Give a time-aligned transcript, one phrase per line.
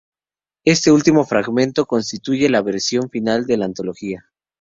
[0.65, 4.25] Este último, fragmentario, constituye la versión final de la antología.